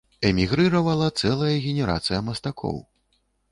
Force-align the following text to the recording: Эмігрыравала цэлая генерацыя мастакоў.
Эмігрыравала 0.29 1.09
цэлая 1.19 1.53
генерацыя 1.67 2.25
мастакоў. 2.33 2.83